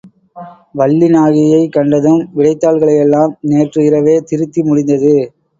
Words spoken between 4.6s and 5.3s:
முடிந்தது.